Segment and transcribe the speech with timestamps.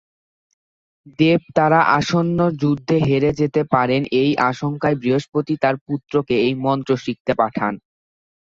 [1.19, 7.73] দেবতারা আসন্ন যুদ্ধে হেরে যেতে পারেন এই আশঙ্কায় বৃহস্পতি তার পুত্রকে এই মন্ত্র শিখতে পাঠান।